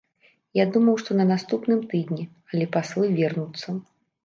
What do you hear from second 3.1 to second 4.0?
вернуцца.